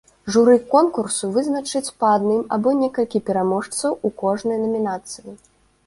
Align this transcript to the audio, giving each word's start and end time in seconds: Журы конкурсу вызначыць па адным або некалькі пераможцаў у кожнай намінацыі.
Журы 0.35 0.53
конкурсу 0.71 1.29
вызначыць 1.35 1.91
па 2.03 2.07
адным 2.21 2.41
або 2.57 2.75
некалькі 2.83 3.25
пераможцаў 3.31 3.91
у 4.11 4.15
кожнай 4.27 4.57
намінацыі. 4.65 5.31